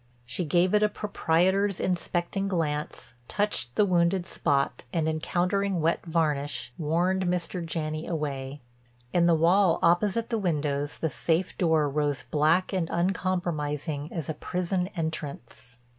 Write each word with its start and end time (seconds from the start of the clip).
She 0.25 0.43
gave 0.45 0.73
it 0.73 0.81
a 0.81 0.89
proprietor's 0.89 1.79
inspecting 1.79 2.47
glance, 2.47 3.13
touched 3.27 3.75
the 3.75 3.85
wounded 3.85 4.25
spot, 4.25 4.83
and 4.91 5.07
encountering 5.07 5.79
wet 5.79 5.99
varnish, 6.07 6.73
warned 6.79 7.25
Mr. 7.25 7.63
Janney 7.63 8.07
away. 8.07 8.61
In 9.13 9.27
the 9.27 9.35
wall 9.35 9.77
opposite 9.83 10.29
the 10.29 10.39
windows 10.39 10.97
the 10.97 11.11
safe 11.11 11.55
door 11.55 11.87
rose 11.87 12.23
black 12.31 12.73
and 12.73 12.89
uncompromising 12.89 14.11
as 14.11 14.27
a 14.27 14.33
prison 14.33 14.87
entrance. 14.95 15.77